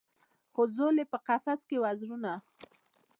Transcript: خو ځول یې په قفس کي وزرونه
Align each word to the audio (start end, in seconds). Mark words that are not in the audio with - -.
خو 0.53 0.61
ځول 0.75 0.95
یې 1.01 1.05
په 1.11 1.17
قفس 1.27 1.61
کي 1.69 1.77
وزرونه 1.83 2.31